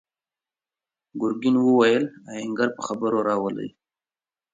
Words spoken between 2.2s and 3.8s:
آهنګر په خبرو راولئ!